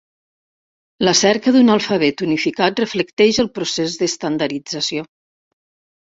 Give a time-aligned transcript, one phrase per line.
[1.07, 5.07] La cerca d'un alfabet unificat reflecteix el procés d'estandardització.